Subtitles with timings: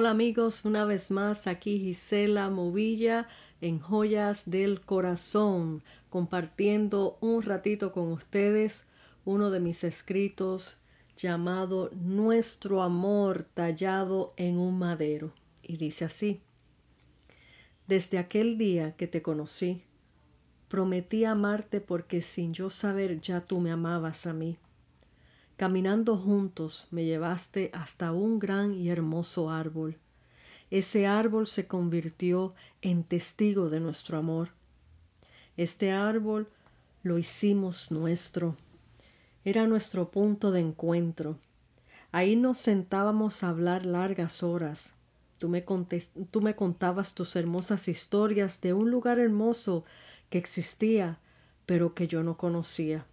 [0.00, 3.28] Hola amigos, una vez más aquí Gisela Movilla
[3.60, 8.88] en Joyas del Corazón, compartiendo un ratito con ustedes
[9.26, 10.78] uno de mis escritos
[11.18, 15.34] llamado Nuestro amor tallado en un madero.
[15.62, 16.40] Y dice así,
[17.86, 19.82] Desde aquel día que te conocí,
[20.68, 24.56] prometí amarte porque sin yo saber ya tú me amabas a mí
[25.60, 29.98] Caminando juntos me llevaste hasta un gran y hermoso árbol.
[30.70, 34.52] Ese árbol se convirtió en testigo de nuestro amor.
[35.58, 36.48] Este árbol
[37.02, 38.56] lo hicimos nuestro.
[39.44, 41.36] Era nuestro punto de encuentro.
[42.10, 44.94] Ahí nos sentábamos a hablar largas horas.
[45.36, 45.66] Tú me,
[46.56, 49.84] contabas tus hermosas historias de un lugar hermoso
[50.30, 51.18] que existía,
[51.66, 53.04] pero que yo no conocía.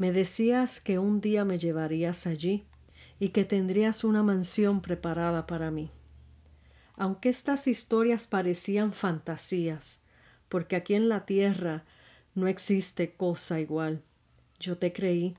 [0.00, 2.64] Me decías que un día me llevarías allí
[3.18, 5.90] y que tendrías una mansión preparada para mí.
[6.96, 10.02] Aunque estas historias parecían fantasías,
[10.48, 11.84] porque aquí en la tierra
[12.34, 14.00] no existe cosa igual,
[14.58, 15.36] yo te creí.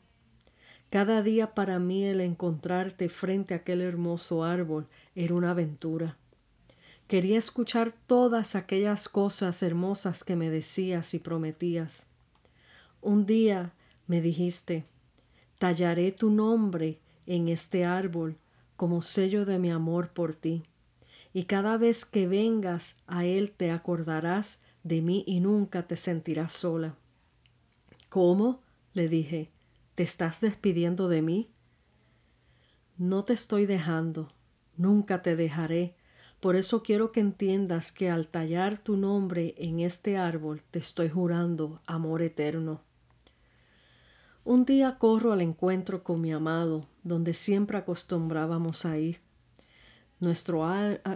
[0.92, 6.18] Cada día para mí el encontrarte frente a aquel hermoso árbol era una aventura.
[7.08, 12.06] Quería escuchar todas aquellas cosas hermosas que me decías y prometías.
[13.02, 13.74] Un día
[14.12, 14.84] me dijiste,
[15.58, 18.36] tallaré tu nombre en este árbol
[18.76, 20.64] como sello de mi amor por ti,
[21.32, 26.52] y cada vez que vengas a él te acordarás de mí y nunca te sentirás
[26.52, 26.98] sola.
[28.10, 28.60] ¿Cómo?
[28.94, 29.50] le dije,
[29.96, 31.50] ¿te estás despidiendo de mí?
[32.98, 34.28] No te estoy dejando,
[34.76, 35.96] nunca te dejaré,
[36.42, 41.08] por eso quiero que entiendas que al tallar tu nombre en este árbol te estoy
[41.08, 42.82] jurando amor eterno.
[44.44, 49.20] Un día corro al encuentro con mi amado, donde siempre acostumbrábamos a ir.
[50.20, 50.66] Nuestro,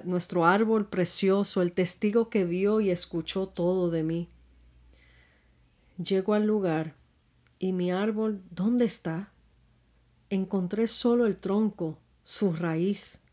[0.04, 4.30] nuestro árbol precioso, el testigo que vio y escuchó todo de mí.
[5.98, 6.94] Llego al lugar
[7.58, 9.32] y mi árbol, ¿dónde está?
[10.30, 13.24] Encontré solo el tronco, su raíz.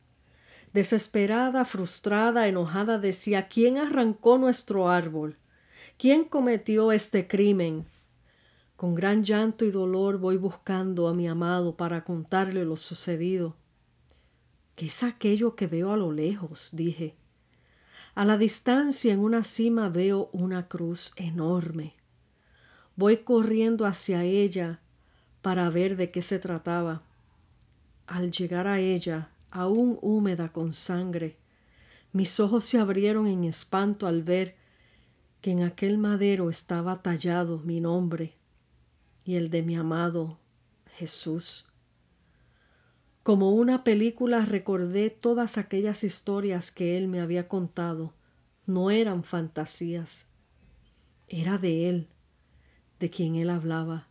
[0.72, 5.36] Desesperada, frustrada, enojada, decía ¿Quién arrancó nuestro árbol?
[5.98, 7.86] ¿Quién cometió este crimen?
[8.82, 13.54] Con gran llanto y dolor voy buscando a mi amado para contarle lo sucedido.
[14.74, 16.70] ¿Qué es aquello que veo a lo lejos?
[16.72, 17.14] dije.
[18.16, 21.94] A la distancia en una cima veo una cruz enorme.
[22.96, 24.80] Voy corriendo hacia ella
[25.42, 27.02] para ver de qué se trataba.
[28.08, 31.36] Al llegar a ella, aún húmeda con sangre,
[32.12, 34.56] mis ojos se abrieron en espanto al ver
[35.40, 38.41] que en aquel madero estaba tallado mi nombre
[39.24, 40.38] y el de mi amado
[40.96, 41.66] Jesús.
[43.22, 48.14] Como una película recordé todas aquellas historias que él me había contado.
[48.66, 50.28] No eran fantasías.
[51.28, 52.08] Era de él,
[52.98, 54.08] de quien él hablaba.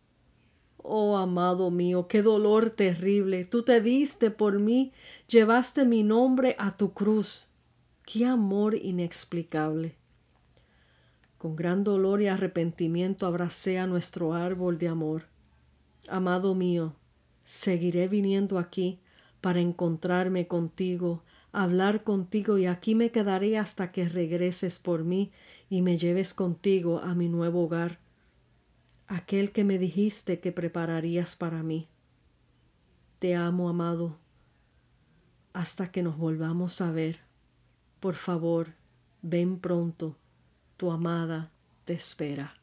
[0.77, 3.45] Oh, amado mío, qué dolor terrible.
[3.45, 4.93] Tú te diste por mí,
[5.27, 7.49] llevaste mi nombre a tu cruz.
[8.05, 10.00] Qué amor inexplicable.
[11.41, 15.23] Con gran dolor y arrepentimiento abracé a nuestro árbol de amor.
[16.07, 16.93] Amado mío,
[17.43, 18.99] seguiré viniendo aquí
[19.41, 25.31] para encontrarme contigo, hablar contigo y aquí me quedaré hasta que regreses por mí
[25.67, 27.97] y me lleves contigo a mi nuevo hogar,
[29.07, 31.87] aquel que me dijiste que prepararías para mí.
[33.17, 34.19] Te amo, amado,
[35.53, 37.21] hasta que nos volvamos a ver.
[37.99, 38.75] Por favor,
[39.23, 40.20] ven pronto
[40.81, 41.51] tu amada
[41.85, 42.60] te espera.